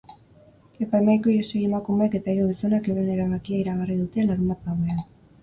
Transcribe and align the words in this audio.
Epaimahaiko 0.85 1.35
sei 1.49 1.61
emakumeek 1.65 2.15
eta 2.21 2.35
hiru 2.39 2.47
gizonak 2.55 2.91
euren 2.95 3.13
erabakia 3.17 3.61
iragarri 3.67 4.01
dute 4.01 4.27
larunbat 4.27 4.67
gauean. 4.73 5.07